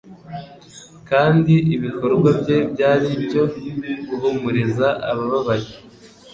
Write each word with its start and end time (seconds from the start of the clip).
kandi 1.09 1.53
ibikorwa 1.75 2.29
bye 2.41 2.57
byari 2.71 3.05
ibyo 3.17 3.43
guhumuriza 4.07 4.87
abababaye. 5.09 5.69